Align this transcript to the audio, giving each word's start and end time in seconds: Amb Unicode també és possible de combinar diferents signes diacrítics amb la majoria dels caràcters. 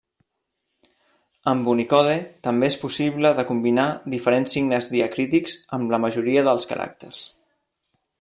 Amb 1.51 1.67
Unicode 1.73 2.15
també 2.47 2.69
és 2.73 2.77
possible 2.85 3.33
de 3.41 3.45
combinar 3.51 3.85
diferents 4.15 4.57
signes 4.57 4.89
diacrítics 4.95 5.59
amb 5.79 5.95
la 5.97 6.01
majoria 6.07 6.47
dels 6.49 6.67
caràcters. 6.73 7.23